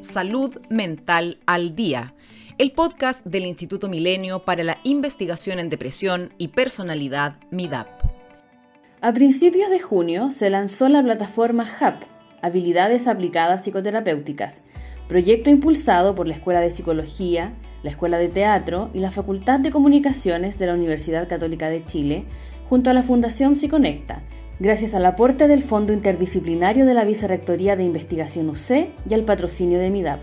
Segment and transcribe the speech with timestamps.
[0.00, 2.14] Salud Mental al Día,
[2.56, 7.88] el podcast del Instituto Milenio para la Investigación en Depresión y Personalidad MIDAP.
[9.00, 12.04] A principios de junio se lanzó la plataforma HAP,
[12.42, 14.62] Habilidades Aplicadas Psicoterapéuticas,
[15.08, 19.72] proyecto impulsado por la Escuela de Psicología, la Escuela de Teatro y la Facultad de
[19.72, 22.24] Comunicaciones de la Universidad Católica de Chile,
[22.68, 24.22] junto a la Fundación Psiconecta,
[24.60, 29.78] gracias al aporte del Fondo Interdisciplinario de la Vicerrectoría de Investigación UC y al patrocinio
[29.78, 30.20] de MIDAP.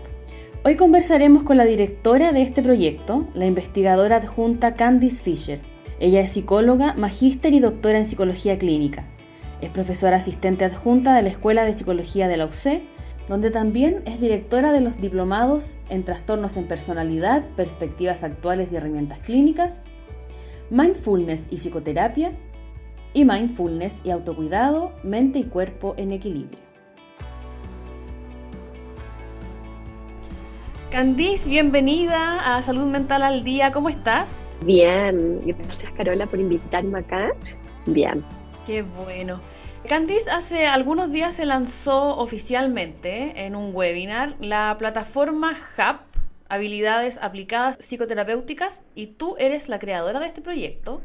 [0.64, 5.60] Hoy conversaremos con la directora de este proyecto, la investigadora adjunta Candice Fisher.
[6.00, 9.06] Ella es psicóloga, magíster y doctora en psicología clínica.
[9.62, 12.82] Es profesora asistente adjunta de la Escuela de Psicología de la UC,
[13.28, 19.18] donde también es directora de los diplomados en trastornos en personalidad, perspectivas actuales y herramientas
[19.20, 19.82] clínicas,
[20.68, 22.32] mindfulness y psicoterapia
[23.16, 26.58] y mindfulness y autocuidado, mente y cuerpo en equilibrio.
[30.90, 34.54] Candice, bienvenida a Salud Mental al Día, ¿cómo estás?
[34.66, 37.30] Bien, gracias Carola por invitarme acá.
[37.86, 38.22] Bien.
[38.66, 39.40] Qué bueno.
[39.88, 46.02] Candice hace algunos días se lanzó oficialmente en un webinar la plataforma HAP,
[46.50, 51.00] Habilidades Aplicadas Psicoterapéuticas, y tú eres la creadora de este proyecto.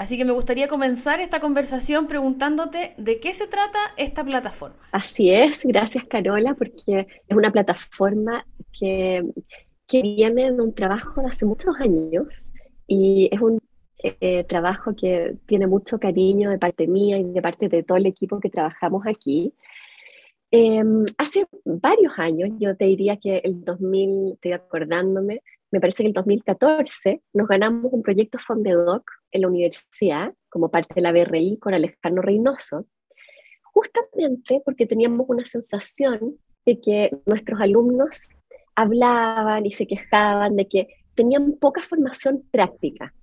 [0.00, 4.78] Así que me gustaría comenzar esta conversación preguntándote de qué se trata esta plataforma.
[4.92, 9.22] Así es, gracias Carola, porque es una plataforma que,
[9.86, 12.48] que viene de un trabajo de hace muchos años
[12.86, 13.60] y es un
[13.98, 18.06] eh, trabajo que tiene mucho cariño de parte mía y de parte de todo el
[18.06, 19.52] equipo que trabajamos aquí.
[20.50, 26.08] Em, hace varios años, yo te diría que el 2000, estoy acordándome, me parece que
[26.08, 31.58] el 2014 nos ganamos un proyecto Fondedoc en la universidad como parte de la BRI
[31.58, 32.86] con Alejandro Reynoso,
[33.72, 38.28] justamente porque teníamos una sensación de que nuestros alumnos
[38.74, 43.14] hablaban y se quejaban de que tenían poca formación práctica.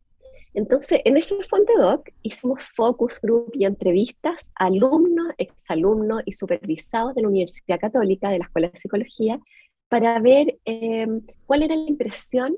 [0.53, 7.21] Entonces, en ese Fondedoc hicimos focus group y entrevistas a alumnos, exalumnos y supervisados de
[7.21, 9.39] la Universidad Católica, de la Escuela de Psicología,
[9.89, 12.55] para ver em, cuál era la impresión,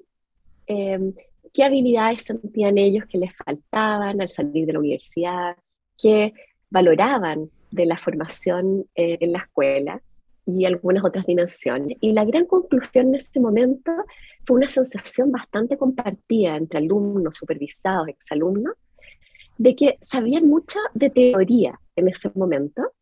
[0.67, 1.13] em,
[1.53, 5.55] qué habilidades sentían ellos que les faltaban al salir de la universidad,
[5.97, 6.33] qué
[6.69, 10.01] valoraban de la formación eh, en la escuela
[10.45, 11.97] y algunas otras dimensiones.
[12.01, 13.91] Y la gran conclusión en ese momento
[14.45, 18.73] fue una sensación bastante compartida entre alumnos, supervisados, exalumnos,
[19.57, 22.93] de que sabían mucho de teoría en ese momento,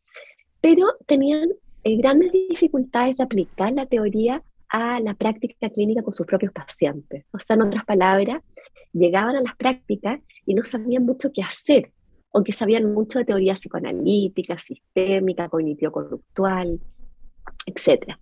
[0.59, 1.49] pero tenían
[1.95, 7.23] grandes dificultades de aplicar la teoría a la práctica clínica con sus propios pacientes.
[7.31, 8.43] O sea, en otras palabras,
[8.91, 11.91] llegaban a las prácticas y no sabían mucho qué hacer,
[12.33, 16.81] aunque sabían mucho de teoría psicoanalítica, sistémica, cognitivo-conductual,
[17.65, 18.17] etc.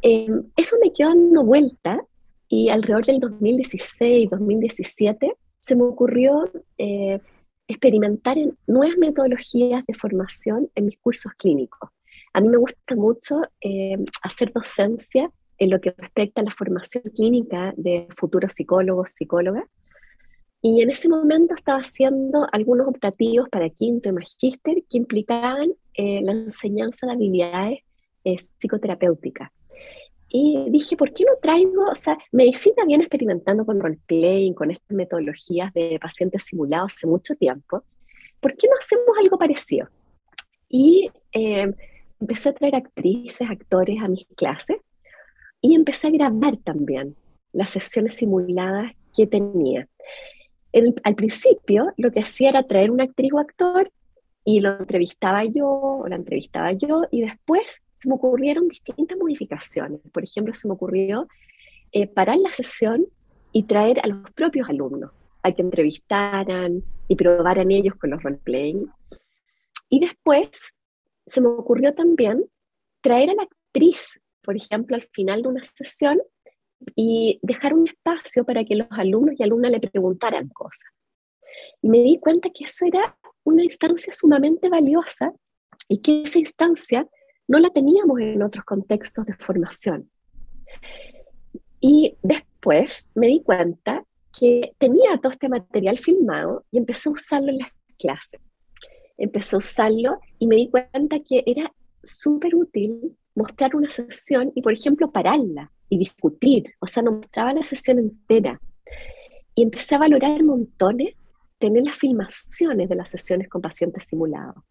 [0.00, 2.02] Em, eso me quedó dando vuelta
[2.48, 7.20] y alrededor del 2016-2017 se me ocurrió eh,
[7.66, 11.90] experimentar en nuevas metodologías de formación en mis cursos clínicos.
[12.38, 15.28] A mí me gusta mucho eh, hacer docencia
[15.58, 19.64] en lo que respecta a la formación clínica de futuros psicólogos, psicólogas.
[20.62, 26.20] Y en ese momento estaba haciendo algunos optativos para quinto y magíster que implicaban eh,
[26.22, 27.80] la enseñanza de habilidades
[28.22, 29.50] eh, psicoterapéuticas.
[30.28, 34.96] Y dije, ¿por qué no traigo, o sea, medicina viene experimentando con roleplaying, con estas
[34.96, 37.82] metodologías de pacientes simulados hace mucho tiempo,
[38.38, 39.88] ¿por qué no hacemos algo parecido?
[40.68, 41.10] Y
[42.20, 44.78] empecé a traer actrices, actores a mis clases
[45.60, 47.16] y empecé a grabar también
[47.52, 49.88] las sesiones simuladas que tenía.
[51.04, 53.90] al principio lo que hacía era traer una actriz o actor
[54.44, 60.00] y lo entrevistaba yo o la entrevistaba yo y después se me ocurrieron distintas modificaciones.
[60.12, 61.26] Por ejemplo, se me ocurrió
[61.92, 63.06] eh, parar la sesión
[63.52, 65.10] y traer a los propios alumnos
[65.42, 68.90] a que entrevistaran y probaran ellos con los roleplaying.
[69.88, 70.48] Y después
[71.28, 72.44] se me ocurrió también
[73.00, 76.20] traer a la actriz, por ejemplo, al final de una sesión
[76.94, 80.90] y dejar un espacio para que los alumnos y alumnas le preguntaran cosas.
[81.82, 85.32] Y me di cuenta que eso era una instancia sumamente valiosa
[85.88, 87.08] y que esa instancia
[87.46, 90.10] no la teníamos en otros contextos de formación.
[91.80, 94.04] Y después me di cuenta
[94.38, 98.40] que tenía todo este material filmado y empecé a usarlo en las clases
[99.18, 101.72] empecé a usarlo y me di cuenta que era
[102.02, 106.74] súper útil mostrar una sesión y, por ejemplo, pararla y discutir.
[106.80, 108.60] O sea, no mostraba la sesión entera.
[109.54, 111.14] Y empecé a valorar montones
[111.58, 114.62] tener las filmaciones de las sesiones con pacientes simulados.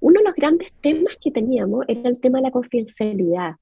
[0.00, 3.56] Uno de los grandes temas que teníamos era el tema de la confidencialidad,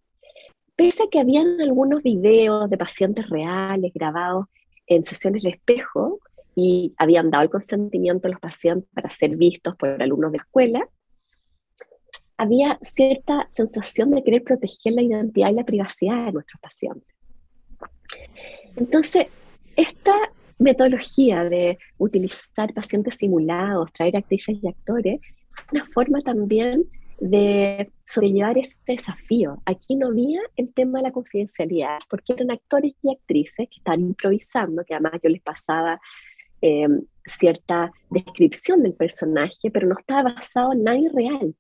[0.76, 4.46] pese a que habían algunos videos de pacientes reales grabados
[4.86, 6.20] en sesiones de espejo
[6.62, 10.86] y habían dado el consentimiento a los pacientes para ser vistos por alumnos de escuela,
[12.36, 17.14] había cierta sensación de querer proteger la identidad y la privacidad de nuestros pacientes.
[18.76, 19.26] Entonces,
[19.74, 20.12] esta
[20.58, 25.18] metodología de utilizar pacientes simulados, traer actrices y actores,
[25.72, 26.84] una forma también
[27.20, 29.62] de sobrellevar este desafío.
[29.64, 34.00] Aquí no había el tema de la confidencialidad, porque eran actores y actrices que estaban
[34.00, 36.00] improvisando, que además yo les pasaba
[36.62, 36.88] eh,
[37.24, 41.54] cierta descripción del personaje, pero no estaba basado en nadie real.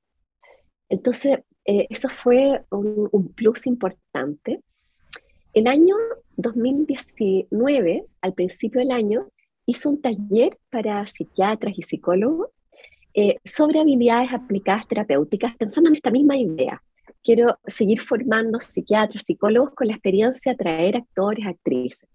[0.88, 4.60] Entonces, eh, eso fue un, plus importante.
[5.52, 5.94] El año
[6.36, 9.28] 2019, al principio del año,
[9.66, 12.48] hizo un taller para psiquiatras y psicólogos
[13.14, 16.82] eh, sobre habilidades aplicadas terapéuticas, pensando en esta misma idea.
[17.22, 22.08] Quiero seguir formando psiquiatras, psicólogos con la experiencia de traer actores, actrices.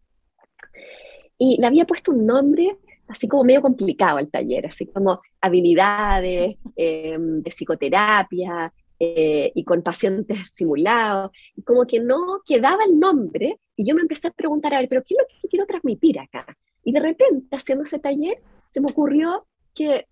[1.37, 2.77] Y le había puesto un nombre
[3.07, 9.81] así como medio complicado el taller, así como habilidades em, de psicoterapia eh, y con
[9.81, 11.31] pacientes simulados,
[11.65, 15.03] como que no quedaba el nombre, y yo me empecé a preguntar, a ver, pero
[15.03, 16.45] ¿qué es lo que quiero transmitir acá?
[16.83, 18.41] Y de repente, haciendo ese taller,
[18.71, 20.07] se me ocurrió que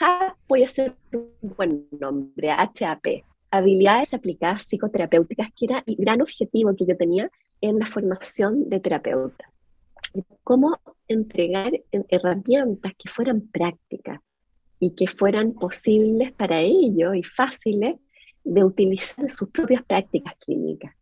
[0.00, 6.74] HAP puede ser un buen nombre, HAP, habilidades aplicadas psicoterapéuticas, que era el gran objetivo
[6.76, 7.30] que yo tenía
[7.60, 9.49] en la formación de terapeuta
[10.44, 10.78] cómo
[11.08, 11.72] entregar
[12.08, 14.20] herramientas que fueran prácticas
[14.78, 17.96] y que fueran posibles para ellos y fáciles
[18.44, 20.94] de utilizar sus propias prácticas clínicas.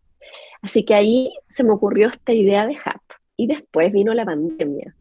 [0.60, 3.02] Así que ahí se me ocurrió esta idea de HAP
[3.36, 4.94] y después vino la pandemia.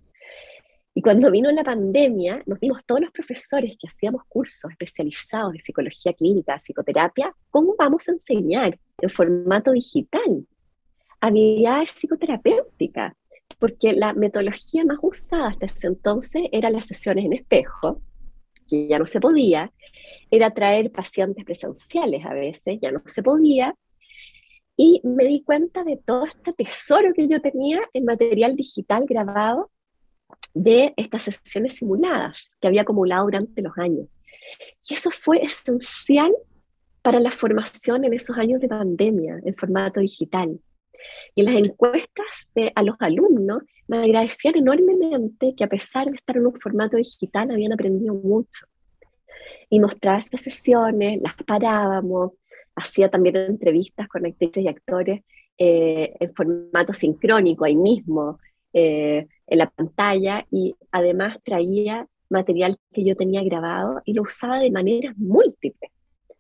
[0.94, 5.60] Y cuando vino la pandemia, nos vimos todos los profesores que hacíamos cursos especializados de
[5.60, 10.48] psicología clínica, psicoterapia, cómo vamos a enseñar en formato digital
[11.20, 13.14] habilidades psicoterapéuticas
[13.60, 18.02] porque la metodología más usada hasta ese entonces era las sesiones en espejo,
[18.68, 19.72] que ya no se podía,
[20.30, 23.76] era traer pacientes presenciales a veces, ya no se podía,
[24.76, 29.72] y me di cuenta de todo este tesoro que yo tenía en material digital grabado
[30.54, 34.08] de estas sesiones simuladas que había acumulado durante los años.
[34.88, 36.32] Y eso fue esencial
[37.02, 40.60] para la formación en esos años de pandemia en formato digital.
[41.36, 46.36] Y en las encuestas a los alumnos me agradecían enormemente que a pesar de estar
[46.36, 48.66] en un formato digital habían aprendido mucho.
[49.70, 52.34] Y mostraba estas sesiones, las parábamos,
[52.76, 55.22] hacía también entrevistas con actrices y actores
[55.58, 58.40] eh, en formato sincrónico ahí mismo,
[58.74, 64.60] eh, en la pantalla, y además traía material que yo tenía grabado y lo usaba
[64.60, 65.92] de maneras múltiples.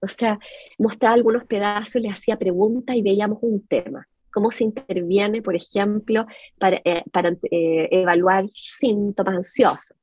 [0.01, 0.37] O sea,
[0.77, 6.25] mostraba algunos pedazos, le hacía preguntas y veíamos un tema cómo se interviene, por ejemplo,
[6.59, 7.03] para, eh,
[7.51, 9.95] eh, evaluar síntomas ansiosos,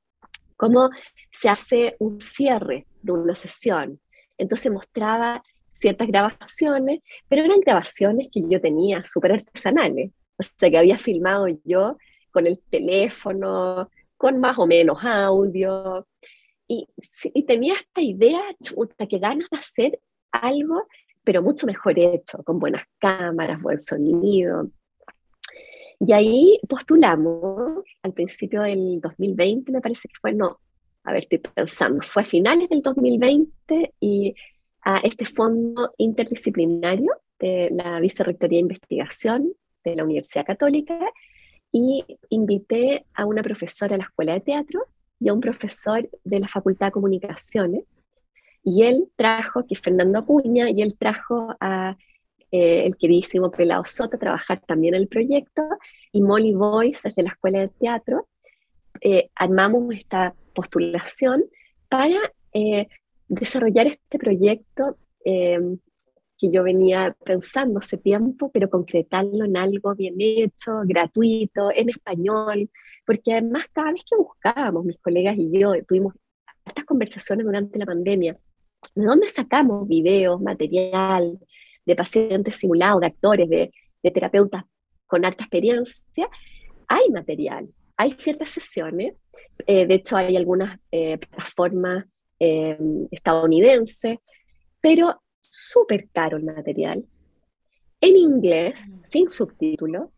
[0.57, 0.91] cómo
[1.31, 4.01] se hace un cierre de una sesión.
[4.39, 5.43] Entonces mostraba
[5.73, 11.47] ciertas grabaciones, pero eran grabaciones que yo tenía súper artesanales, o sea, que había filmado
[11.65, 11.97] yo
[12.31, 16.07] con el teléfono, con más o menos audio,
[16.67, 16.89] y,
[17.35, 20.01] y tenía esta idea, chuta, que ganas de hacer
[20.33, 20.87] algo
[21.25, 24.69] pero mucho mejor hecho, con buenas cámaras, buen sonido.
[25.99, 30.61] Y ahí postulamos al principio del 2020, me parece que fue, no,
[31.05, 34.35] a ver, estoy pensando, fue a finales del 2020 y
[34.83, 39.53] a este fondo interdisciplinario de la Vicerrectoría de Investigación
[39.83, 40.99] de la Universidad Católica
[41.73, 44.87] y invité a una profesora de la Escuela de Teatro
[45.21, 47.85] y a un profesor de la Facultad de Comunicaciones
[48.65, 51.97] y él trajo, que Fernando Acuña, y él trajo a
[52.51, 55.63] eh, el queridísimo Pelado Soto a trabajar también en el proyecto,
[56.13, 58.27] y Molly Boyce desde la Escuela de Teatro.
[59.01, 61.45] Eh, armamos esta postulación
[61.89, 62.89] para eh,
[63.29, 70.83] desarrollar este proyecto que yo venía pensando hace tiempo, pero concretarlo en algo bien hecho,
[70.85, 72.71] gratuito, en español,
[73.07, 76.15] porque además cada vez que buscábamos, mis colegas y yo, tuvimos
[76.67, 78.39] estas conversaciones durante la pandemia,
[78.95, 81.39] ¿De dónde sacamos videos, material
[81.85, 83.73] de pacientes simulados, de actores, de,
[84.03, 84.65] terapeutas
[85.07, 86.29] con alta experiencia?
[86.89, 89.15] Hay material, hay ciertas sesiones,
[89.67, 92.05] eh, de hecho hay algunas eh, plataformas
[92.39, 92.79] eh,
[93.11, 94.19] estadounidenses,
[94.81, 97.05] pero súper caro el material,
[98.01, 100.11] en inglés, sin subtítulos,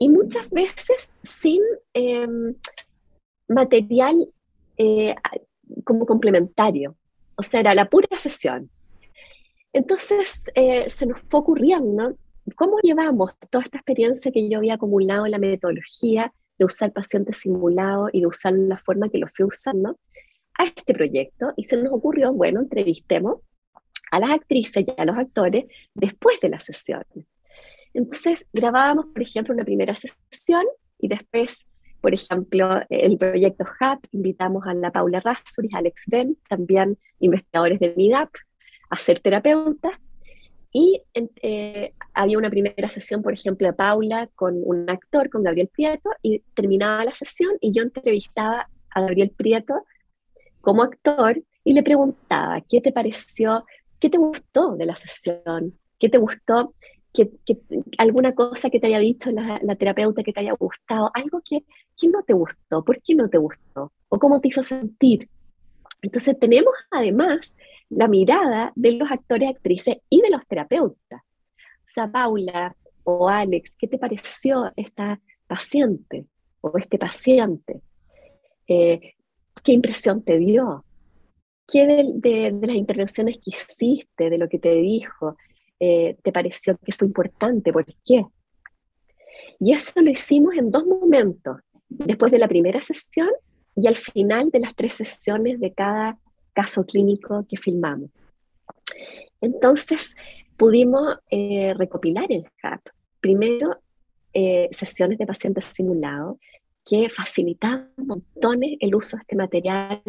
[0.00, 1.60] y muchas veces sin
[3.48, 4.28] material
[5.84, 6.96] como complementario.
[7.38, 8.68] O sea, era la pura sesión.
[9.72, 12.16] Entonces eh, se nos fue ocurriendo
[12.56, 17.36] cómo llevamos toda esta experiencia que yo había acumulado en la metodología de usar pacientes
[17.36, 19.96] simulados y de usar la forma que lo fui usando
[20.58, 23.38] a este proyecto y se nos ocurrió, bueno, entrevistemos
[24.10, 27.04] a las actrices y a los actores después de la sesión.
[27.94, 30.64] Entonces grabábamos, por ejemplo, una primera sesión
[30.98, 31.67] y después,
[32.00, 37.80] por ejemplo, el proyecto HUB, invitamos a la Paula Rassuris, a Alex Ben, también investigadores
[37.80, 38.30] de MIDAP,
[38.90, 39.92] a ser terapeutas.
[40.72, 45.68] Y eh, había una primera sesión, por ejemplo, de Paula con un actor, con Gabriel
[45.68, 49.74] Prieto, y terminaba la sesión y yo entrevistaba a Gabriel Prieto
[50.60, 53.64] como actor y le preguntaba, ¿qué te pareció?
[53.98, 55.78] ¿Qué te gustó de la sesión?
[55.98, 56.74] ¿Qué te gustó?
[57.96, 61.64] Alguna cosa que te haya dicho la, terapeuta que te haya gustado, algo que,
[61.96, 63.92] que no te gustó, ¿por qué no te gustó?
[64.08, 65.28] ¿O cómo te hizo sentir?
[66.02, 67.56] Entonces tenemos además
[67.90, 71.22] la mirada de los actores, actrices y de los terapeutas.
[71.88, 76.26] O sea, Paula o Alex, ¿qué te pareció esta paciente
[76.60, 77.80] o este paciente?
[78.66, 79.14] Eh,
[79.64, 80.84] ¿Qué impresión te dio?
[81.66, 85.36] ¿Qué de, las intervenciones que hiciste, de lo que te dijo,
[85.80, 87.72] eh, te pareció que fue importante?
[87.72, 88.24] ¿Por qué?
[89.60, 91.58] Y eso lo hicimos en dos momentos,
[91.88, 93.30] después de la primera sesión
[93.74, 96.18] y al final de las tres sesiones de cada
[96.52, 98.10] caso clínico que filmamos.
[99.40, 100.14] Entonces,
[100.56, 102.80] pudimos eh, recopilar en HAP,
[103.20, 103.80] primero,
[104.32, 106.36] eh, sesiones de pacientes simulados
[106.84, 110.02] que facilitaban montones el uso de este material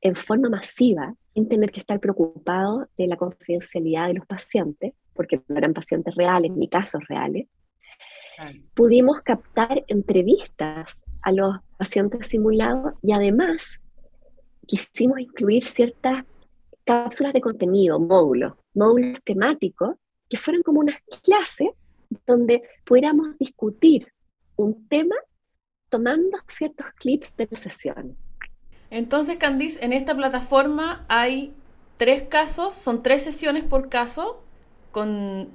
[0.00, 5.40] en forma masiva, sin tener que estar preocupado de la confidencialidad de los pacientes, porque
[5.48, 7.46] no eran pacientes reales ni casos reales.
[8.74, 13.80] Pudimos captar entrevistas a los pacientes simulados y además
[14.66, 16.24] quisimos incluir ciertas
[16.84, 19.96] cápsulas de contenido, módulos, módulos temáticos,
[20.30, 21.68] que fueran como unas clases
[22.26, 24.10] donde pudiéramos discutir
[24.56, 25.16] un tema
[25.90, 28.16] tomando ciertos clips de la sesión.
[28.90, 31.54] Entonces, Candice, en esta plataforma hay
[31.96, 34.42] tres casos, son tres sesiones por caso,
[34.90, 35.48] con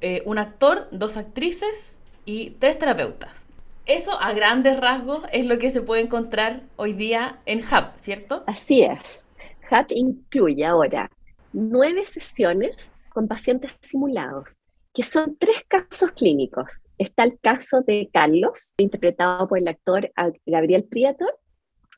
[0.00, 3.48] eh, un actor, dos actrices y tres terapeutas.
[3.86, 8.44] Eso a grandes rasgos es lo que se puede encontrar hoy día en Hub, ¿cierto?
[8.46, 9.28] Así es.
[9.70, 11.10] Hub incluye ahora
[11.52, 14.58] nueve sesiones con pacientes simulados,
[14.94, 16.82] que son tres casos clínicos.
[16.98, 20.12] Está el caso de Carlos, interpretado por el actor
[20.46, 21.26] Gabriel Prieto,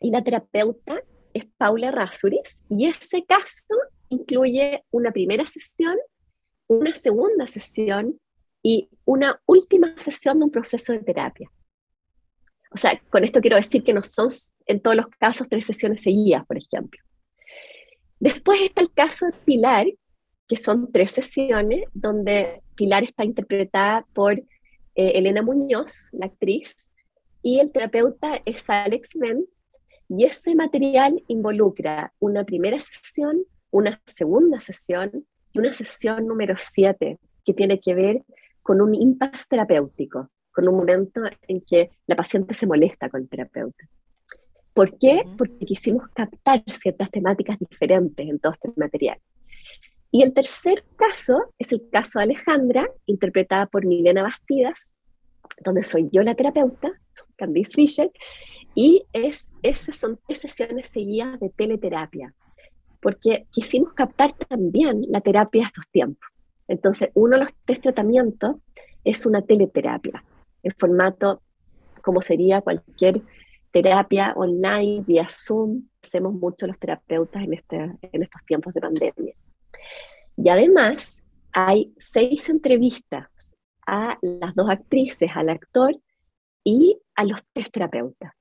[0.02, 3.64] y la terapeuta es Paula Rasuris, y ese caso
[4.08, 5.96] incluye una primera sesión,
[6.66, 8.20] una segunda sesión
[8.62, 11.50] y una última sesión de un proceso de terapia.
[12.70, 14.28] O sea, con esto quiero decir que no son
[14.66, 17.00] en todos los casos tres sesiones seguidas, por ejemplo.
[18.18, 19.86] Después está el caso de Pilar,
[20.48, 24.44] que son tres sesiones, donde Pilar está interpretada por eh,
[24.94, 26.74] Elena Muñoz, la actriz,
[27.42, 29.44] y el terapeuta es Alex Men,
[30.14, 37.18] y ese material involucra una primera sesión, una segunda sesión y una sesión número siete,
[37.46, 38.22] que tiene que ver
[38.60, 43.28] con un impasse terapéutico, con un momento en que la paciente se molesta con el
[43.30, 43.88] terapeuta.
[44.74, 45.22] ¿Por qué?
[45.38, 49.18] Porque quisimos captar ciertas temáticas diferentes en todo este material.
[50.10, 54.94] Y el tercer caso es el caso de Alejandra, interpretada por Milena Bastidas,
[55.64, 56.92] donde soy yo la terapeuta,
[57.36, 58.10] Candice Fischer,
[58.74, 62.34] y es, esas son tres sesiones seguidas de teleterapia,
[63.00, 66.28] porque quisimos captar también la terapia de estos tiempos.
[66.68, 68.56] Entonces, uno de los tres tratamientos
[69.04, 70.24] es una teleterapia,
[70.62, 71.42] en formato
[72.02, 73.22] como sería cualquier
[73.70, 75.88] terapia online, vía Zoom.
[76.02, 79.34] Hacemos mucho los terapeutas en, este, en estos tiempos de pandemia.
[80.36, 83.28] Y además, hay seis entrevistas
[83.86, 85.96] a las dos actrices, al actor
[86.64, 88.32] y a los tres terapeutas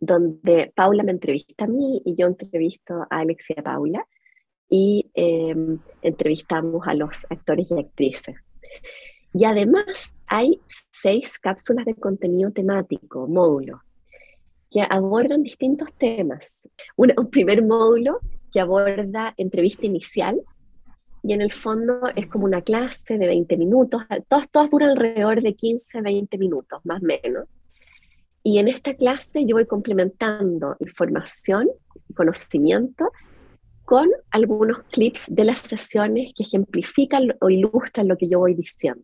[0.00, 4.06] donde Paula me entrevista a mí y yo entrevisto a Alexia y a Paula
[4.68, 8.36] y em, entrevistamos a los actores y actrices.
[9.34, 13.82] Y además hay seis cápsulas de contenido temático, módulo,
[14.70, 16.68] que abordan distintos temas.
[16.96, 18.20] un primer módulo
[18.52, 20.40] que aborda entrevista inicial
[21.22, 25.42] y en el fondo es como una clase de 20 minutos, todas, todas duran alrededor
[25.42, 27.46] de 15, 20 minutos, más o menos
[28.42, 31.68] y en esta clase yo voy complementando información,
[32.14, 33.12] conocimiento,
[33.84, 39.02] con algunos clips de las sesiones que ejemplifican o ilustran lo que yo voy diciendo.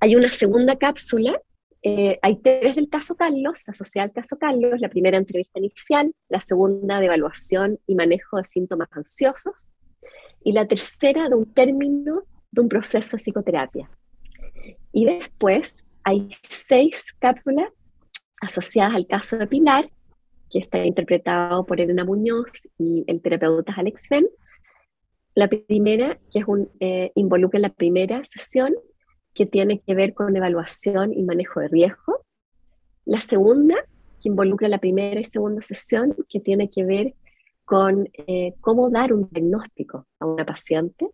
[0.00, 1.40] Hay una segunda cápsula,
[1.82, 6.40] eh, hay tres del caso Carlos, asociada al caso Carlos, la primera entrevista inicial, la
[6.40, 9.72] segunda de evaluación y manejo de síntomas ansiosos,
[10.42, 13.88] y la tercera de un término de un proceso de psicoterapia.
[14.92, 17.68] Y después hay seis cápsulas
[18.44, 19.90] asociadas al caso de Pilar,
[20.50, 24.26] que está interpretado por Elena Muñoz y el terapeuta Alex Ben.
[25.34, 28.74] La primera, que es un, eh, involucra la primera sesión,
[29.34, 32.24] que tiene que ver con evaluación y manejo de riesgo.
[33.04, 33.74] La segunda,
[34.22, 37.14] que involucra la primera y segunda sesión, que tiene que ver
[37.64, 41.08] con eh, cómo dar un diagnóstico a una paciente.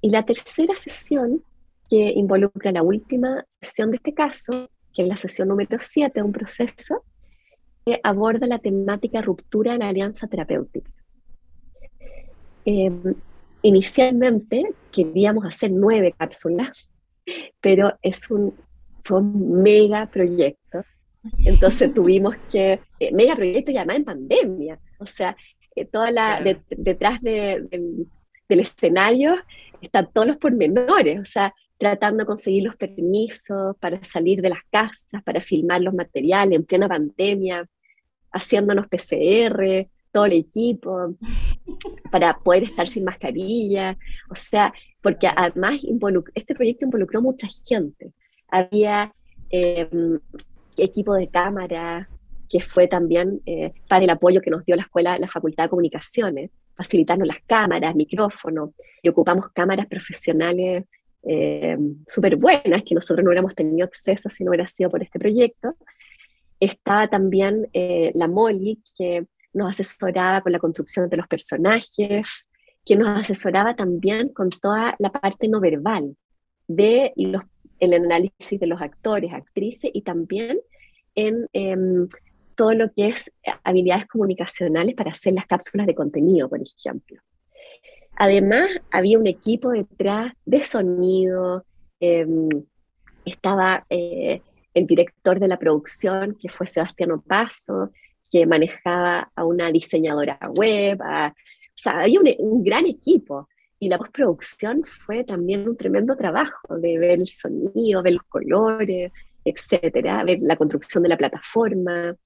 [0.00, 1.42] Y la tercera sesión,
[1.90, 6.22] que involucra la última sesión de este caso, que es la sesión número 7 de
[6.22, 7.04] un proceso,
[7.84, 10.90] que aborda la temática ruptura de la alianza terapéutica.
[12.64, 13.14] Em,
[13.62, 16.72] inicialmente queríamos hacer nueve cápsulas,
[17.60, 18.54] pero es un,
[19.04, 20.82] fue un mega proyecto.
[21.44, 25.36] Entonces tuvimos que, eh, mega proyecto y además en pandemia, o sea,
[25.76, 27.68] eh, toda la, detrás del,
[28.48, 29.34] del, escenario
[29.80, 31.52] están todos los pormenores, o sea,
[31.84, 36.64] tratando de conseguir los permisos para salir de las casas, para filmar los materiales en
[36.64, 37.68] plena pandemia,
[38.32, 41.14] haciéndonos PCR, todo el equipo,
[42.10, 43.98] para poder estar sin mascarilla,
[44.30, 44.72] o sea,
[45.02, 45.78] porque además
[46.34, 48.12] este proyecto involucró mucha gente.
[48.48, 49.12] Había
[49.50, 50.18] em,
[50.78, 52.08] equipo de cámara,
[52.48, 55.68] que fue también eh, para el apoyo que nos dio la escuela, la Facultad de
[55.68, 58.70] Comunicaciones, facilitarnos las cámaras, micrófonos,
[59.02, 60.84] y ocupamos cámaras profesionales
[61.26, 61.76] eh,
[62.06, 65.76] súper buenas que nosotros no hubiéramos tenido acceso si no hubiera sido por este proyecto.
[66.60, 72.48] Estaba también eh, la Molly, que nos asesoraba con la construcción de los personajes,
[72.84, 76.16] que nos asesoraba también con toda la parte no verbal
[76.68, 77.42] de los,
[77.78, 80.58] el análisis de los actores, actrices y también
[81.14, 82.08] en em,
[82.54, 87.20] todo lo que es habilidades comunicacionales para hacer las cápsulas de contenido, por ejemplo.
[88.16, 91.64] Además, había un equipo detrás de sonido,
[92.00, 92.48] em,
[93.24, 94.40] estaba eh,
[94.72, 97.90] el director de la producción, que fue Sebastián Paso,
[98.30, 101.32] que manejaba a una diseñadora web, o
[101.76, 103.48] sea, había un, gran equipo.
[103.78, 109.12] Y la postproducción fue también un tremendo trabajo de ver el sonido, ver los colores,
[109.44, 112.16] etcétera, ver la construcción de la plataforma.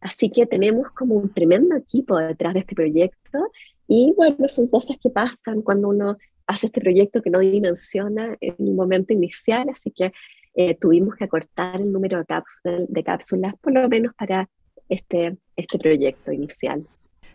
[0.00, 3.50] Así que tenemos como un tremendo equipo detrás de este proyecto
[3.88, 6.16] y bueno, son cosas que pasan cuando uno
[6.46, 10.12] hace este proyecto que no dimensiona en un momento inicial, así que
[10.54, 14.48] eh, tuvimos que acortar el número de, cápsulas, de cápsulas, por lo menos para
[14.88, 16.86] este, este proyecto inicial.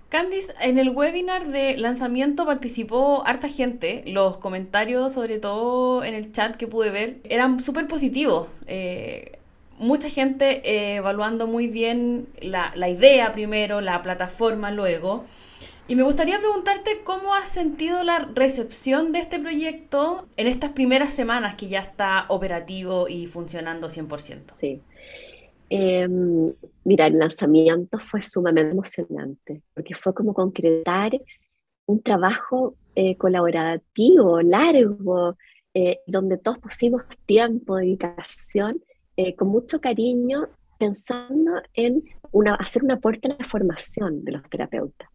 [0.09, 4.03] Candice, en el webinar de lanzamiento participó harta gente.
[4.07, 8.47] Los comentarios, sobre todo en el chat que pude ver, eran súper positivos.
[8.65, 9.33] Eh,
[9.77, 15.25] mucha gente eh, evaluando muy bien la, la idea primero, la plataforma luego.
[15.89, 21.13] Y me gustaría preguntarte cómo has sentido la recepción de este proyecto en estas primeras
[21.13, 24.53] semanas que ya está operativo y funcionando 100%.
[24.61, 24.83] Sí.
[25.67, 26.45] Em,
[26.83, 31.19] mira, el lanzamiento fue sumamente emocionante, porque fue como concretar
[31.87, 35.37] un trabajo eh, colaborativo, largo,
[35.73, 38.79] eh, donde todos pusimos tiempo, dedicación,
[39.17, 42.03] eh, con mucho cariño, pensando en
[42.59, 45.09] hacer un aporte a la formación de los terapeutas.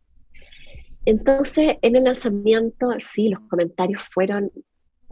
[1.06, 4.50] Entonces, en el lanzamiento, sí, los comentarios fueron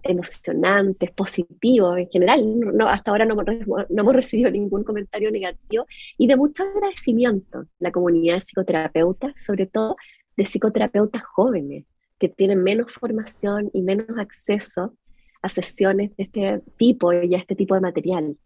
[0.02, 2.58] emocionantes, positivos en general.
[2.58, 5.86] No, hasta ahora no, no, hemos recibido ningún comentario negativo
[6.18, 9.96] y de mucho agradecimiento la comunidad de psicoterapeutas, sobre todo
[10.36, 11.84] de psicoterapeutas jóvenes
[12.18, 14.94] que tienen menos formación y menos acceso
[15.42, 18.36] a sesiones de este tipo y a este tipo de material.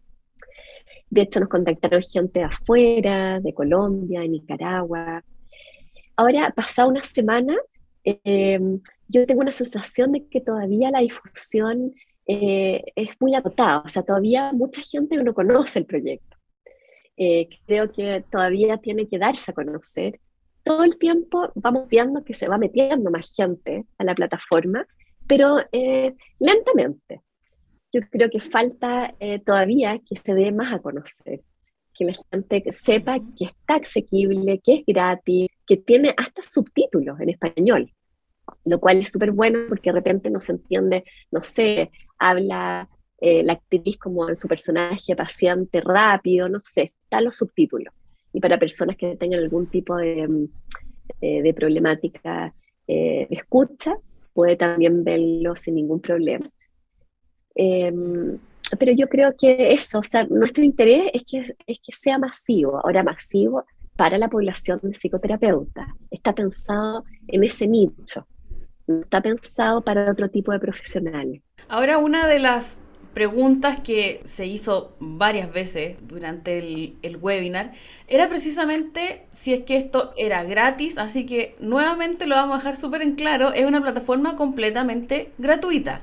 [1.11, 5.23] De hecho, nos contactaron gente de afuera, de Colombia, de Nicaragua,
[6.17, 7.57] Ahora, pasada una semana,
[8.05, 8.59] eh,
[9.09, 11.95] yo tengo una sensación de que todavía la difusión
[12.27, 16.37] eh, es muy agotada, o sea, todavía mucha gente no conoce el proyecto.
[17.19, 20.21] Eh, creo que todavía tiene que darse a conocer.
[20.65, 24.87] Todo el tiempo vamos viendo que se va metiendo más gente a la plataforma,
[25.27, 25.59] pero
[26.39, 27.23] lentamente.
[27.93, 31.43] Yo creo que falta todavía que se dé más a conocer
[31.97, 37.31] que la gente sepa que está asequible, que es gratis, que tiene hasta subtítulos en
[37.31, 37.93] español,
[38.65, 43.43] lo cual es súper bueno porque de repente no se entiende, no sé, habla eh,
[43.43, 47.95] la actriz como en su personaje paciente rápido, no sé, están los subtítulos.
[48.33, 50.49] Y para personas que tengan algún tipo de, mm,
[51.21, 52.55] eh, de problemática
[52.87, 53.97] eh, de escucha,
[54.33, 56.47] puede también verlo sin ningún problema.
[57.55, 58.39] Em,
[58.79, 62.81] pero yo creo que eso, o sea, nuestro interés es que, es que sea masivo,
[62.83, 63.65] ahora masivo
[63.97, 65.89] para la población de psicoterapeutas.
[66.11, 68.27] Está pensado en ese nicho,
[68.89, 71.43] está pensado para otro tipo de profesionales.
[71.69, 72.79] Ahora, una de las
[73.15, 77.73] preguntas que se hizo varias veces durante el, el, webinar
[78.09, 82.77] era precisamente si es que esto era gratis, así que nuevamente lo vamos a dejar
[82.77, 86.03] súper en claro, es una plataforma completamente gratuita,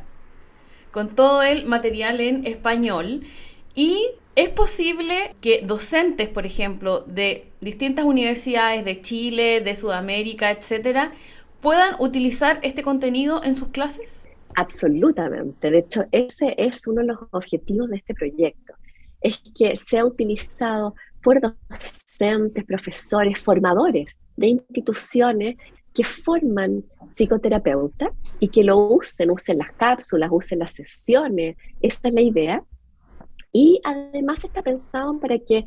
[0.94, 3.24] con todo el material en español
[3.76, 11.12] y es posible que docentes, por ejemplo, de distintas universidades de Chile, de Sudamérica, etcétera,
[11.62, 14.30] puedan utilizar este contenido en sus clases?
[14.56, 15.72] Absolutamente.
[15.72, 18.74] De hecho, ese es uno de los objetivos de este proyecto.
[19.20, 25.58] Es que sea utilizado por docentes, profesores, formadores de instituciones
[25.94, 31.56] que forman psicoterapeutas y que lo usen, usen las cápsulas, usen las sesiones.
[31.82, 32.64] Esa es la idea.
[33.52, 35.66] Y además está pensado para que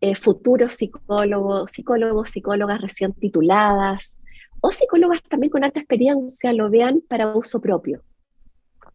[0.00, 4.18] eh, futuros psicólogos, psicólogos, psicólogas recién tituladas
[4.60, 8.02] o psicólogas también con alta experiencia lo vean para uso propio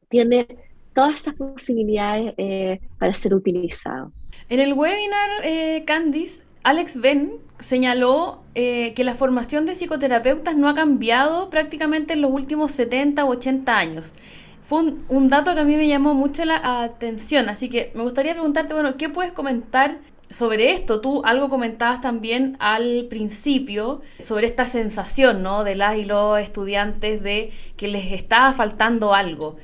[0.10, 0.48] tiene
[0.94, 4.12] todas esas posibilidades eh, para ser utilizado.
[4.50, 10.70] En el webinar, eh, Candice, Alex Ben señaló eh, que la formación de psicoterapeutas no
[10.70, 14.13] ha cambiado prácticamente en los últimos 70 u 80 años.
[14.62, 18.34] Fue un, dato que a mí me llamó mucho la atención, así que me gustaría
[18.34, 21.00] preguntarte, bueno, ¿qué puedes comentar sobre esto?
[21.00, 25.63] Tú algo comentabas también al principio sobre esta sensación, ¿no?
[25.63, 29.56] De las y los estudiantes de que les estaba faltando algo.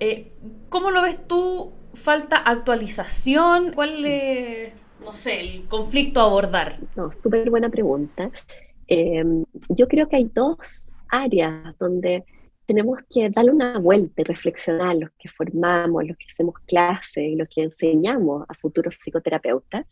[0.00, 0.32] Eh,
[0.70, 1.72] ¿Cómo lo ves tú?
[1.94, 3.72] ¿Falta actualización?
[3.74, 4.72] ¿Cuál es,
[5.04, 6.76] no sé, el conflicto a abordar?
[6.96, 8.30] No, súper buena pregunta.
[8.86, 12.24] Em, yo creo que hay dos áreas donde
[12.66, 17.36] tenemos que darle una vuelta y reflexionar los que formamos, los que hacemos clases y
[17.36, 19.86] los que enseñamos a futuros psicoterapeutas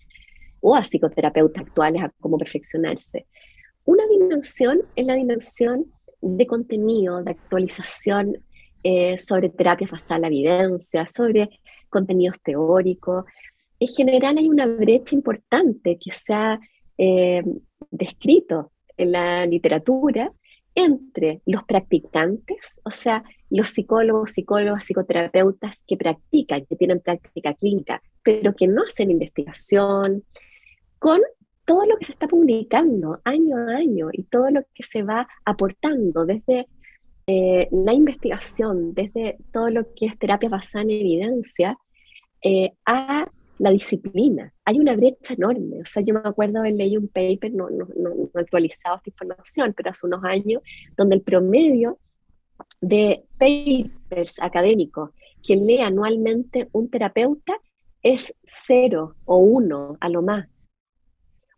[0.61, 3.27] o a psicoterapeutas actuales a cómo perfeccionarse.
[3.85, 5.87] Una dimensión es la dimensión
[6.21, 8.45] de contenido, de actualización
[8.83, 11.49] eh, sobre terapia basada en la evidencia, sobre
[11.89, 13.25] contenidos teóricos.
[13.79, 16.61] En general hay una brecha importante que se ha
[16.99, 17.43] eh,
[17.91, 20.33] descrito en la literatura
[20.75, 28.03] entre los practicantes, o sea, los psicólogos, psicólogas, psicoterapeutas que practican, que tienen práctica clínica,
[28.23, 30.23] pero que no hacen investigación,
[30.99, 31.21] con
[31.65, 35.27] todo lo que se está publicando año a año y todo lo que se va
[35.45, 36.67] aportando desde
[37.27, 41.79] eh, la investigación, desde todo lo que es terapia basada en evidencia,
[42.43, 44.53] eh, a la disciplina.
[44.65, 45.81] Hay una brecha enorme.
[45.81, 49.11] O sea, yo me acuerdo de leí un paper, no, no, no, no actualizado esta
[49.11, 50.63] información, pero hace unos años,
[50.97, 51.99] donde el promedio
[52.81, 55.11] de papers académicos
[55.43, 57.55] que lee anualmente un terapeuta
[58.03, 60.49] es cero o uno a lo más.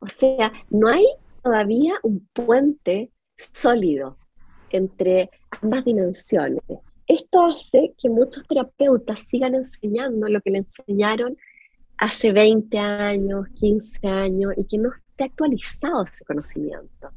[0.00, 1.06] O sea, no hay
[1.42, 4.16] todavía un puente sólido
[4.70, 5.30] entre
[5.62, 6.62] ambas dimensiones.
[7.06, 11.36] Esto hace que muchos terapeutas sigan enseñando lo que le enseñaron
[11.98, 17.10] hace 20 años, 15 años y que no esté actualizado ese conocimiento.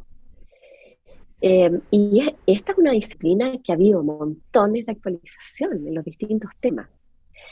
[1.39, 6.51] Em, y esta es una disciplina que ha habido montones de actualización en los distintos
[6.59, 6.87] temas.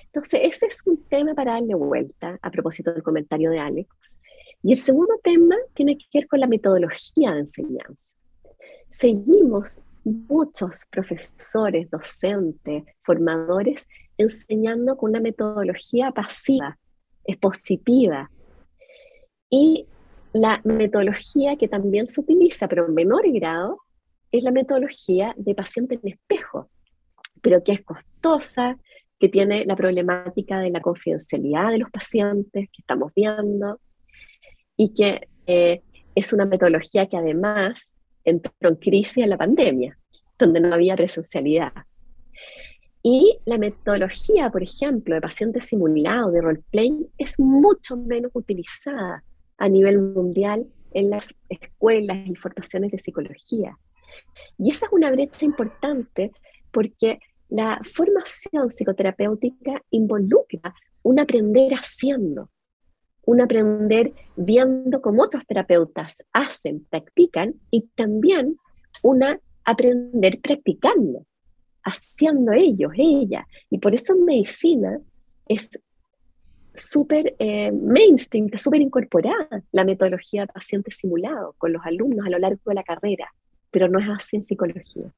[0.05, 4.19] Entonces, ese es un tema para darle vuelta a propósito del comentario de Alex.
[4.61, 8.15] Y el segundo tema tiene que ver con la metodología de enseñanza.
[8.87, 13.87] Seguimos muchos profesores, docentes, formadores
[14.17, 16.77] enseñando con una metodología pasiva,
[17.29, 18.29] expositiva.
[19.49, 19.87] Y
[20.33, 23.79] la metodología que también se utiliza, pero en menor grado,
[24.31, 26.69] es la metodología de paciente en espejo,
[27.41, 28.77] pero que es costosa,
[29.19, 33.79] que tiene la problemática de la confidencialidad de los pacientes que estamos viendo
[34.77, 35.81] y que eh,
[36.15, 39.97] es una metodología que además entró en crisis en la pandemia,
[40.37, 41.73] donde no había presencialidad.
[43.01, 49.23] Y la metodología, por ejemplo, de pacientes simulados, de roleplay, es mucho menos utilizada
[49.57, 53.77] a nivel mundial en las escuelas y formaciones de psicología.
[54.57, 56.31] Y esa es una brecha importante
[56.71, 62.49] porque la formación psicoterapéutica involucra un aprender haciendo,
[63.25, 68.57] un aprender viendo cómo otros terapeutas hacen, practican y también
[69.03, 71.25] una aprender practicando,
[71.89, 73.47] haciendo ellos, ella.
[73.69, 74.99] Y por eso en medicina
[75.47, 75.69] es
[76.75, 82.61] súper eh, mainstream, súper incorporada la metodología paciente simulado con los alumnos a lo largo
[82.65, 83.33] de la carrera,
[83.71, 85.11] pero no es así en psicología.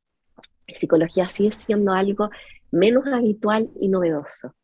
[0.67, 2.29] En psicología sigue siendo algo
[2.71, 4.55] menos habitual y novedoso.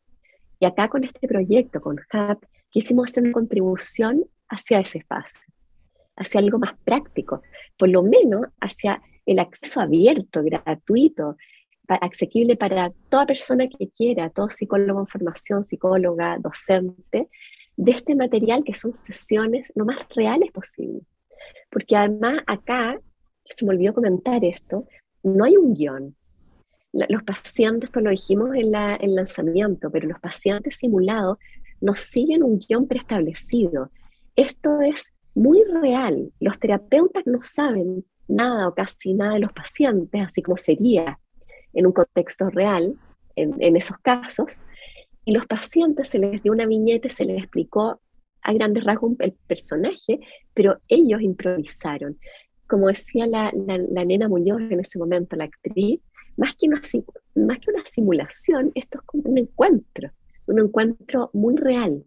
[0.60, 5.52] Y acá con este proyecto, con HAP, quisimos hacer una contribución hacia ese espacio,
[6.16, 7.42] hacia algo más práctico,
[7.76, 11.36] por lo menos hacia el acceso abierto, gratuito,
[11.94, 17.28] asequible para toda persona que quiera, todo psicólogo en formación, psicóloga, docente,
[17.76, 21.00] de este material que son sesiones lo más reales posible.
[21.70, 23.00] Porque además acá,
[23.44, 24.86] se me olvidó comentar esto,
[25.22, 26.16] no hay un guion.
[26.92, 31.38] los pacientes, esto lo dijimos en la, el lanzamiento, pero los pacientes simulados
[31.80, 33.90] no siguen un guion preestablecido.
[34.34, 36.32] Esto es muy real.
[36.40, 41.18] Los terapeutas no saben nada o casi nada de los pacientes, así como sería
[41.72, 42.94] en un contexto real,
[43.36, 44.62] en, esos casos,
[45.24, 48.00] y los pacientes se les dio una viñeta, se les explicó
[48.42, 50.20] a grandes rasgos el personaje,
[50.54, 52.18] pero ellos improvisaron.
[52.66, 56.00] Como decía la, nena Muñoz en ese momento, la actriz,
[56.36, 56.80] más que, una,
[57.34, 60.10] más que una simulación, esto es como un encuentro,
[60.46, 62.04] un encuentro muy real.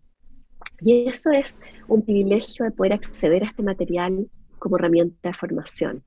[0.80, 4.28] Y eso es un privilegio de poder acceder a este material
[4.60, 6.04] como herramienta de formación.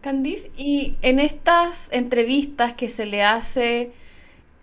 [0.00, 3.92] Candice, y en estas entrevistas que se le hace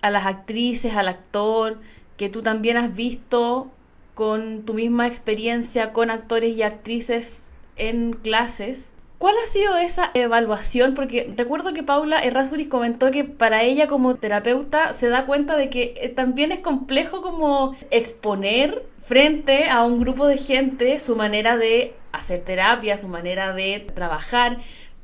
[0.02, 1.80] a las actrices, al actor,
[2.18, 3.72] que tú también has visto
[4.14, 7.44] con tu misma experiencia con actores y actrices
[7.76, 10.94] en clases, ¿cuál ha sido esa evaluación?
[10.94, 15.70] Porque recuerdo que Paula Errázuriz comentó que para ella como terapeuta se da cuenta de
[15.70, 21.58] que eh, también es complejo como exponer frente a un grupo de gente su manera
[21.58, 24.60] de hacer terapia, su manera de trabajar.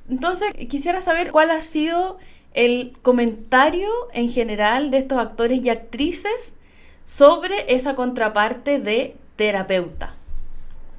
[0.09, 2.17] Entonces, quisiera saber cuál ha sido
[2.53, 6.57] el comentario en general de estos actores y actrices
[7.03, 10.15] sobre esa contraparte de terapeuta,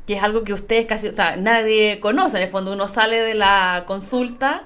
[0.06, 3.20] que es algo que ustedes casi, o sea, nadie conoce, en el fondo uno sale
[3.20, 4.64] de la consulta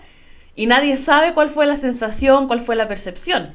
[0.54, 3.54] y nadie sabe cuál fue la sensación, cuál fue la percepción.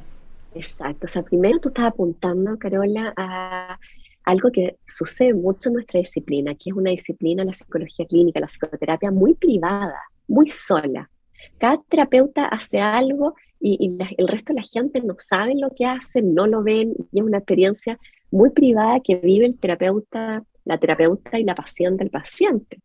[0.56, 3.80] Exacto, o sea, primero tú estás apuntando, Carola, a
[4.26, 8.48] algo que sucede mucho en nuestra disciplina, que es una disciplina, la psicología clínica, la
[8.48, 11.10] psicoterapia, muy privada muy sola.
[11.58, 16.22] Cada terapeuta hace algo y, el resto de la gente no sabe lo que hace,
[16.22, 18.00] no lo ven, y es una experiencia
[18.32, 22.80] muy privada que vive el terapeuta, la terapeuta y la paciente, el paciente.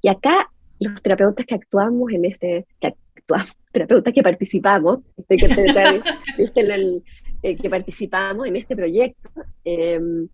[0.00, 5.36] Y acá los terapeutas que actuamos en este, que actuamos, terapeutas que participamos, que,
[7.42, 9.30] eh, que participamos en este proyecto,
[9.64, 10.28] em,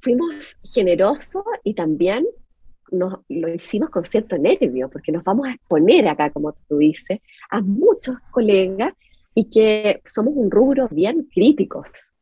[0.00, 2.26] fuimos generosos y también
[2.90, 7.20] lo hicimos con cierto nervio, porque nos vamos a exponer acá, como tú dices,
[7.50, 8.94] a muchos colegas
[9.34, 12.12] y que somos un rubro bien críticos.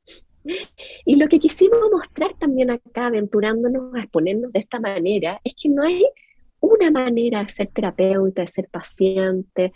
[1.04, 5.68] Y lo que quisimos mostrar también acá, aventurándonos a exponernos de esta manera, es que
[5.68, 6.04] no hay
[6.60, 9.72] una manera de ser terapeuta, de ser paciente,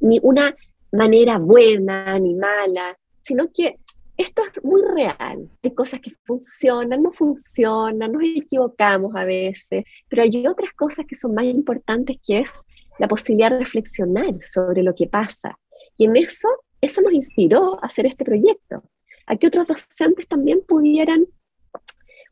[0.00, 0.56] ni una
[0.92, 3.78] manera buena ni mala, sino que
[4.18, 5.48] esto es muy real.
[5.62, 11.14] Hay cosas que funcionan, no funcionan, nos equivocamos a veces, pero hay otras cosas que
[11.14, 12.50] son más importantes que es
[12.98, 15.56] la posibilidad de reflexionar sobre lo que pasa.
[15.96, 16.48] Y en eso,
[16.80, 18.82] eso nos inspiró a hacer este proyecto,
[19.26, 21.24] a que otros docentes también pudieran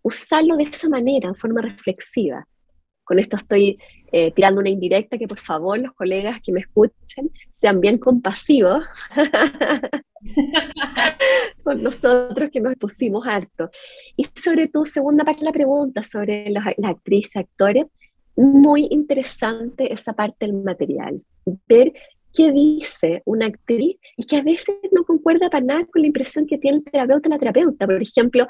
[0.03, 2.47] usarlo de esa manera, en forma reflexiva.
[3.07, 3.79] Con esto estoy
[4.11, 8.85] eh, tirando una indirecta que por favor los colegas que me escuchen sean bien compasivos
[11.63, 13.71] con nosotros que nos pusimos harto.
[14.17, 17.87] Y sobre tu segunda parte de la pregunta sobre las, las actrices, actores,
[18.35, 21.23] muy interesante esa parte del material,
[21.69, 21.93] ver
[22.35, 26.47] qué dice una actriz y que a veces no concuerda para nada con la impresión
[26.47, 27.87] que tiene el terapeuta la terapeuta.
[27.87, 28.47] Por ejemplo,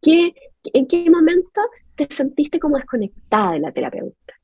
[0.00, 0.34] ¿qué,
[0.72, 1.60] ¿en qué momento
[1.96, 4.34] te sentiste como desconectada de la terapeuta?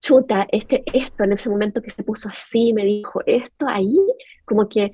[0.00, 3.98] Chuta, este, esto en ese momento que se puso así, me dijo esto, ahí
[4.44, 4.92] como que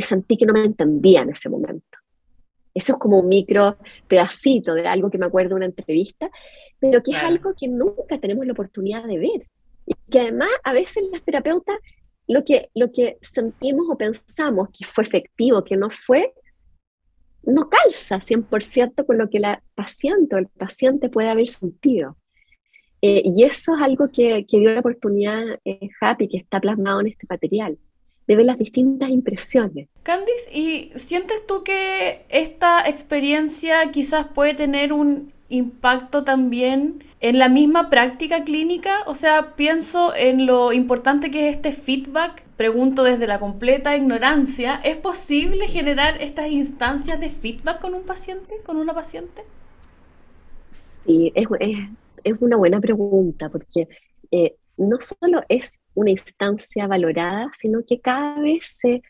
[0.00, 1.98] sentí que no me entendía en ese momento.
[2.74, 6.30] Eso es como un micro pedacito de algo que me acuerdo de una entrevista,
[6.80, 9.48] pero que es algo que nunca tenemos la oportunidad de ver.
[9.86, 11.76] Y que además a veces las terapeutas
[12.26, 16.32] lo que, lo que sentimos o pensamos que fue efectivo, que no fue,
[17.46, 22.16] no calza 100% con lo que la paciente el paciente puede haber sentido.
[23.02, 27.00] Eh, y eso es algo que, que dio la oportunidad eh, Happy, que está plasmado
[27.00, 27.78] en este material
[28.26, 29.88] de ver las distintas impresiones.
[30.02, 37.48] Candice, ¿y sientes tú que esta experiencia quizás puede tener un impacto también en la
[37.48, 38.98] misma práctica clínica?
[39.06, 42.42] O sea, pienso en lo importante que es este feedback.
[42.56, 48.56] Pregunto desde la completa ignorancia, ¿es posible generar estas instancias de feedback con un paciente,
[48.64, 49.42] con una paciente?
[51.06, 51.46] Sí, es,
[52.24, 53.88] es, una buena pregunta porque
[54.30, 59.02] eh, no solo es una instancia valorada, sino que cada vez se,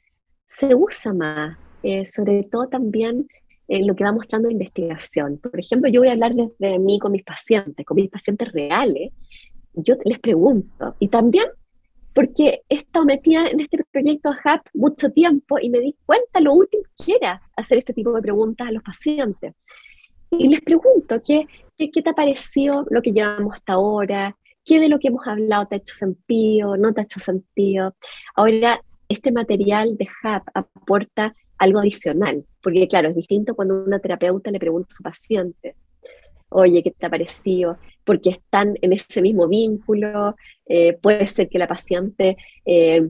[0.46, 3.28] se usa más, eh, sobre todo también
[3.68, 5.38] en lo que va mostrando la investigación.
[5.38, 9.12] Por ejemplo, yo voy a hablar de mí con mis pacientes, con mis pacientes reales,
[9.74, 11.46] yo les pregunto, y también
[12.14, 16.54] porque he estado metida en este proyecto HAP mucho tiempo y me di cuenta lo
[16.54, 19.54] útil que era hacer este tipo de preguntas a los pacientes.
[20.30, 21.46] Y les pregunto, ¿qué,
[21.76, 24.36] qué, qué te ha parecido lo que llevamos hasta ahora?
[24.64, 26.76] ¿Qué de lo que hemos hablado te ha hecho sentido?
[26.76, 27.94] ¿No te ha hecho sentido?
[28.36, 34.50] Ahora, este material de HAP aporta algo adicional, porque claro, es distinto cuando una terapeuta
[34.50, 35.76] le pregunta a su paciente,
[36.50, 37.78] oye, ¿qué te ha parecido?
[38.04, 43.08] Porque están en ese mismo vínculo, eh, puede ser que la paciente eh,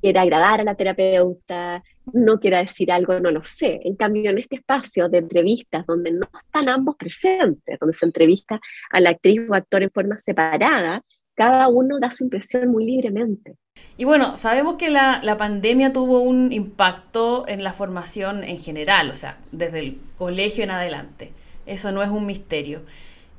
[0.00, 3.80] quiera agradar a la terapeuta, no quiera decir algo, no lo sé.
[3.84, 8.60] En cambio, en este espacio de entrevistas donde no están ambos presentes, donde se entrevista
[8.90, 11.02] a la actriz o actor en forma separada,
[11.34, 13.56] cada uno da su impresión muy libremente.
[13.96, 19.10] Y bueno, sabemos que la, la, pandemia tuvo un impacto en la formación en general,
[19.10, 21.32] o sea, desde el colegio en adelante.
[21.66, 22.82] Eso no es un misterio.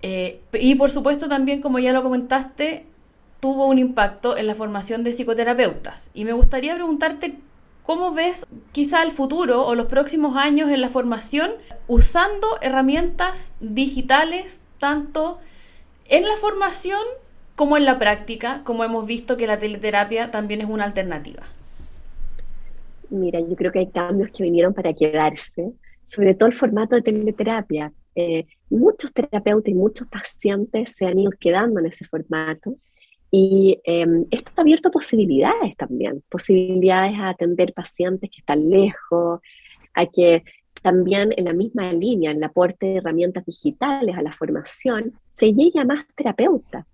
[0.01, 2.85] Eh, y por supuesto también, como ya lo comentaste,
[3.39, 6.11] tuvo un impacto en la formación de psicoterapeutas.
[6.13, 7.39] Y me gustaría preguntarte
[7.83, 11.51] cómo ves quizá el futuro o los próximos años en la formación
[11.87, 15.39] usando herramientas digitales tanto
[16.05, 17.01] en la formación
[17.55, 21.43] como en la práctica, como hemos visto que la teleterapia también es una alternativa.
[23.09, 25.71] Mira, yo creo que hay cambios que vinieron para quedarse,
[26.05, 27.93] sobre todo el formato de teleterapia.
[28.15, 32.77] Eh, muchos terapeutas y muchos pacientes se han ido quedando en ese formato
[33.31, 39.41] y em, esto ha abierto posibilidades también, posibilidades a atender pacientes que están lejos,
[39.93, 40.43] a que
[40.81, 45.53] también en la misma línea, en el aporte de herramientas digitales a la formación, se
[45.53, 46.85] llegue a más terapeutas.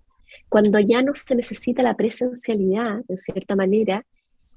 [0.52, 4.04] Cuando ya no se necesita la presencialidad, en cierta manera,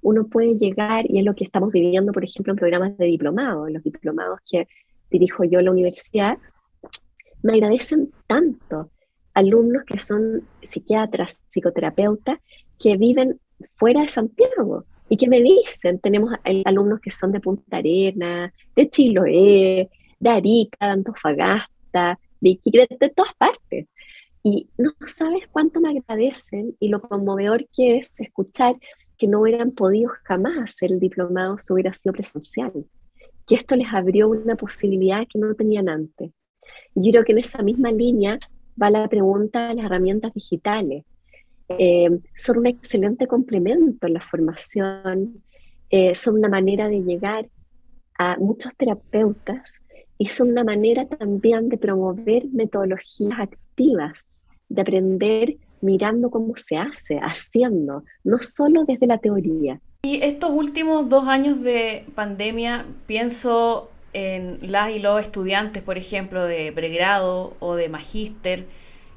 [0.02, 3.70] uno puede llegar, y es lo que estamos viviendo, por ejemplo, en programas de diplomado,
[3.70, 4.68] los diplomados que
[5.10, 6.38] dirijo yo la universidad,
[7.44, 8.92] me agradecen tanto
[9.34, 12.40] alumnos que son psiquiatras, psicoterapeutas,
[12.78, 13.40] que viven
[13.76, 16.34] fuera de Santiago y que me dicen, tenemos
[16.66, 23.10] alumnos que son de Punta Arena, de Chiloé, de Arica, de Antofagasta, de Iquique, de,
[23.12, 23.88] todas partes.
[24.48, 28.76] Y no sabes cuánto me agradecen y lo conmovedor que es escuchar
[29.18, 32.72] que no hubieran podido jamás hacer el diplomado si hubiera sido presencial,
[33.48, 36.30] que esto les abrió una posibilidad que no tenían antes.
[36.94, 38.38] Y yo creo que en esa misma línea
[38.80, 41.06] va la pregunta de las herramientas digitales.
[41.68, 45.42] Eh, son un excelente complemento en la formación,
[45.90, 47.50] eh, son una manera de llegar
[48.20, 49.72] a muchos terapeutas
[50.20, 54.28] y son una manera también de promover metodologías activas,
[54.70, 59.80] de aprender mirando cómo se hace, haciendo, no solo desde la teoría.
[60.04, 66.46] Y estos últimos dos años de pandemia, pienso en las y los estudiantes, por ejemplo,
[66.46, 68.68] de pregrado o de magíster,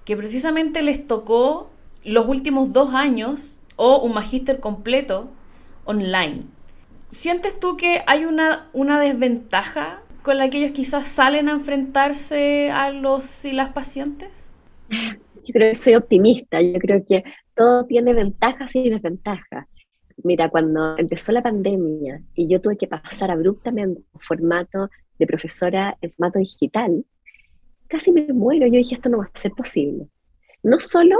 [0.05, 1.71] que precisamente les tocó
[2.05, 5.29] los últimos dos años o un magíster completo
[5.85, 6.45] online.
[7.11, 12.71] ¿Sientes tú que hay una, una desventaja con la que ellos quizás salen a enfrentarse
[12.71, 14.57] a los y las pacientes?
[15.45, 17.25] Yo creo que soy optimista, yo creo que
[17.55, 19.67] todo tiene ventajas y desventajas.
[20.25, 25.97] Mira, cuando empezó la pandemia y yo tuve que pasar abruptamente un formato de profesora
[26.01, 27.05] en formato digital,
[27.87, 28.67] casi me muero.
[28.67, 30.09] Yo dije, esto no va a ser posible.
[30.63, 31.17] No solo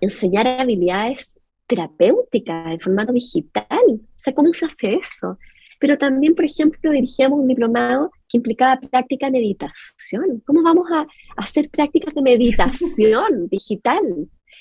[0.00, 5.38] enseñar habilidades terapéuticas en formato digital, o sea, ¿cómo se hace eso?
[5.84, 10.42] Pero también, por ejemplo, dirigíamos un diplomado que implicaba práctica de meditación.
[10.46, 14.00] ¿Cómo vamos a hacer prácticas de meditación digital?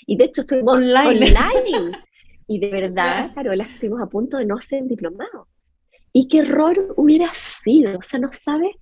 [0.06, 1.32] Y de hecho estuvimos online.
[1.32, 1.98] online.
[2.46, 5.48] Y de verdad, Carola, estuvimos a punto de no hacer el diplomado.
[6.12, 8.00] Y qué error hubiera sido.
[8.00, 8.76] O sea, no sabes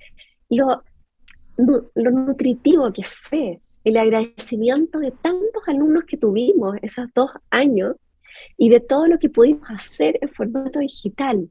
[0.50, 0.82] lo,
[1.58, 7.98] lo nutritivo que fue el agradecimiento de tantos alumnos que tuvimos esos dos años
[8.58, 11.48] y de todo lo que pudimos hacer en formato digital.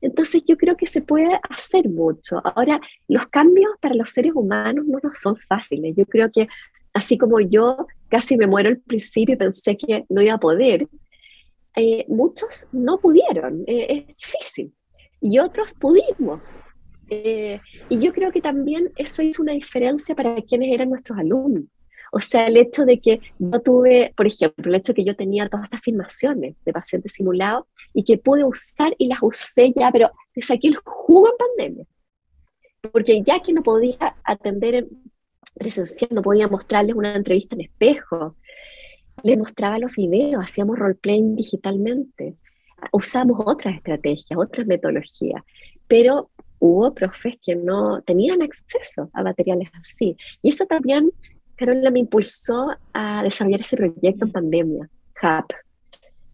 [0.00, 2.40] Entonces yo creo que se puede hacer mucho.
[2.44, 5.94] Ahora, los cambios para los seres humanos no son fáciles.
[5.96, 6.48] Yo creo que
[6.92, 10.88] así como yo casi me muero al principio y pensé que no iba a poder,
[11.76, 14.72] eh, muchos no pudieron, eh, es difícil,
[15.20, 16.40] y otros pudimos.
[17.08, 21.64] Eh, y yo creo que también eso hizo una diferencia para quienes eran nuestros alumnos.
[22.12, 25.16] O sea, el hecho de que yo tuve, por ejemplo, el hecho de que yo
[25.16, 29.90] tenía todas estas filmaciones de pacientes simulados y que pude usar y las usé ya,
[29.92, 31.86] pero le saqué el jugo en pandemia.
[32.92, 34.88] Porque ya que no podía atender en
[35.54, 38.36] presencial, no podía mostrarles una entrevista en espejo,
[39.22, 42.36] le mostraba los videos, hacíamos roleplaying digitalmente,
[42.92, 45.42] usamos otras estrategias, otras metodologías,
[45.86, 50.16] pero hubo profes que no tenían acceso a materiales así.
[50.42, 51.10] Y eso también,
[51.60, 54.88] Carola, me impulsó a desarrollar ese proyecto en pandemia,
[55.20, 55.50] HAP.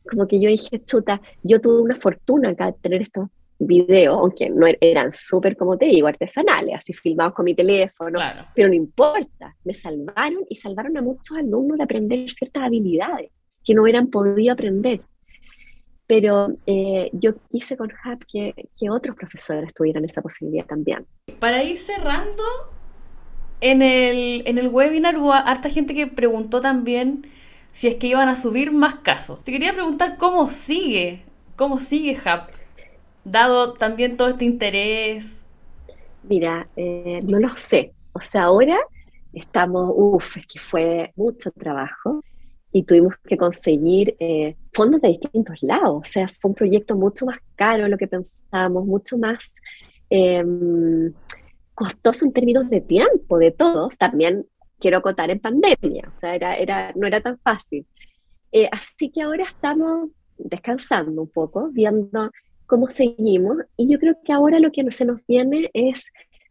[0.09, 4.49] como que yo dije, chuta, yo tuve una fortuna acá de tener estos videos, aunque
[4.51, 8.21] no er-, eran súper, como te digo, artesanales, así filmados con mi teléfono,
[8.55, 13.33] pero no importa, me salvaron y salvaron a muchos alumnos de aprender ciertas habilidades
[13.65, 15.01] que no hubieran podido aprender.
[16.07, 21.05] Pero eh, yo quise con Hub que, que otros profesores tuvieran esa posibilidad también.
[21.41, 22.45] Para ir cerrando,
[23.61, 27.27] en el, en el webinar hubo harta gente que preguntó también
[27.71, 29.43] si es que iban a subir más casos.
[29.45, 31.23] Te quería preguntar cómo sigue,
[31.57, 32.51] cómo sigue Hub,
[33.25, 35.47] dado también todo este interés.
[36.23, 37.93] Mira, eh, no lo sé.
[38.13, 38.79] O sea, ahora
[39.33, 42.25] estamos, uff, es que fue mucho trabajo
[42.73, 46.03] y tuvimos que conseguir eh, fondos de distintos lados.
[46.03, 49.55] O sea, fue un proyecto mucho más caro de lo que pensábamos, mucho más
[50.09, 51.13] em,
[51.77, 53.97] costoso en términos de tiempo de todos.
[53.97, 54.47] También
[54.81, 57.87] quiero acotar en pandemia, o sea, era, era, no era tan fácil.
[58.51, 62.31] Eh, así que ahora estamos descansando un poco, viendo
[62.67, 66.07] cómo seguimos, y yo creo que ahora lo que se nos viene es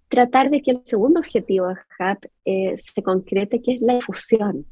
[0.07, 4.65] tratar de que el segundo objetivo de HUB eh, se concrete, que es la difusión.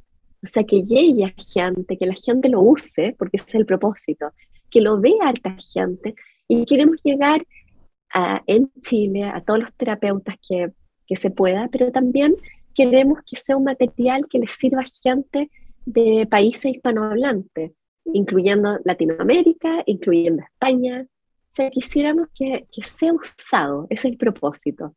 [0.44, 3.66] O sea, que llegue a gente, que la gente lo use, porque ese es el
[3.66, 4.32] propósito,
[4.70, 6.16] que lo vea harta gente,
[6.48, 7.46] y queremos llegar
[8.14, 10.72] a, en Chile a todos los terapeutas que,
[11.08, 12.36] que se pueda, pero también
[12.74, 15.50] queremos que sea un material que les sirva a gente
[15.86, 17.72] de países hispanohablantes,
[18.06, 21.06] incluyendo Latinoamérica, incluyendo España.
[21.06, 24.96] O sea, quisiéramos que, que sea usado, ese es el propósito.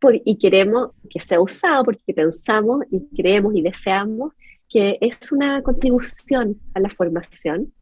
[0.00, 4.32] Por, y queremos que sea usado porque pensamos y creemos y deseamos
[4.68, 7.72] que es una contribución a la formación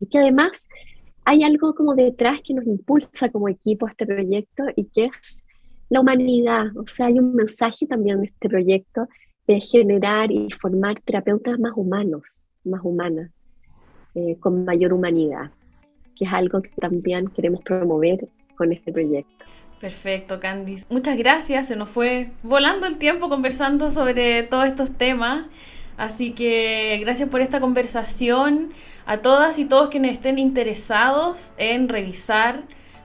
[0.00, 0.68] y que además
[1.24, 5.42] hay algo como detrás que nos impulsa como equipo a este proyecto y que es
[5.88, 6.66] la humanidad.
[6.76, 9.08] O sea, hay un mensaje también de este proyecto
[9.46, 12.22] de generar y formar terapeutas más humanos,
[12.64, 13.30] más humanas,
[14.14, 15.50] eh, con mayor humanidad,
[16.16, 19.44] que es algo que también queremos promover con este proyecto.
[19.80, 20.86] Perfecto, Candice.
[20.88, 21.66] Muchas gracias.
[21.66, 25.46] Se nos fue volando el tiempo conversando sobre todos estos temas.
[25.96, 28.72] Así que gracias por esta conversación.
[29.06, 32.64] A todas y todos quienes estén interesados en revisar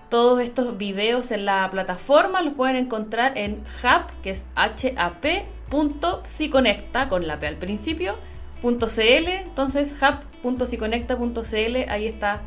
[0.10, 7.28] todos estos videos en la plataforma los pueden encontrar en hub, que es hap.siconecta, con
[7.28, 8.16] la P al principio,
[8.62, 9.28] .cl.
[9.28, 12.42] Entonces, hub.siconecta.cl, ahí está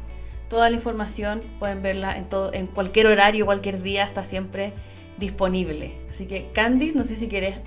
[0.49, 1.43] toda la información.
[1.59, 4.75] Pueden verla en, todo, en cualquier horario, cualquier día, está siempre
[5.19, 5.95] disponible.
[6.11, 7.61] Así que, Candice, no sé si quieres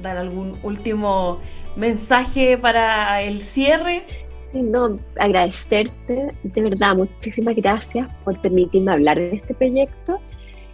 [0.00, 1.40] dar algún último
[1.76, 4.04] mensaje para el cierre
[4.52, 10.18] no, agradecerte, de verdad, muchísimas gracias por permitirme hablar de este proyecto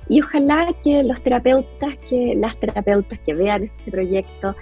[0.08, 4.54] y ojalá que los terapeutas, que las terapeutas que vean este proyecto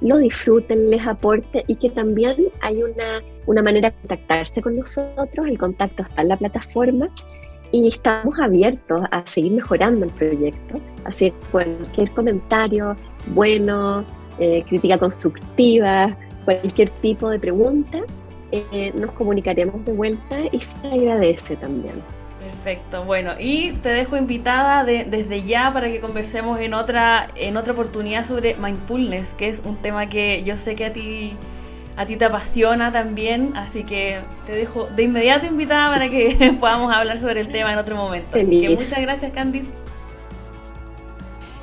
[0.00, 5.46] lo disfruten, les aporte y que también hay una, una manera de contactarse con nosotros,
[5.46, 7.08] el contacto está en la plataforma
[7.72, 12.96] y estamos abiertos a seguir mejorando el proyecto, así cualquier comentario
[13.26, 14.04] bueno,
[14.38, 17.98] eh, crítica constructiva, cualquier tipo de pregunta,
[18.50, 22.02] eh, nos comunicaremos de vuelta y se agradece también.
[22.40, 27.72] Perfecto, bueno, y te dejo invitada desde ya para que conversemos en otra, en otra
[27.72, 31.34] oportunidad sobre mindfulness, que es un tema que yo sé que a ti,
[31.96, 36.94] a ti te apasiona también, así que te dejo de inmediato invitada para que podamos
[36.94, 38.38] hablar sobre el tema en otro momento.
[38.38, 39.72] Así que muchas gracias, Candice.